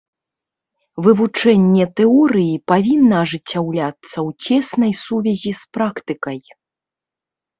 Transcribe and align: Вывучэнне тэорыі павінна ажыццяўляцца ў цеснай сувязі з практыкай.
Вывучэнне 1.07 1.85
тэорыі 1.99 2.55
павінна 2.71 3.15
ажыццяўляцца 3.25 4.13
ў 4.27 4.29
цеснай 4.49 4.91
сувязі 5.03 5.51
з 5.59 5.79
практыкай. 5.79 6.39